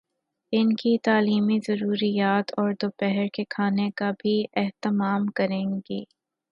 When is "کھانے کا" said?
3.49-4.11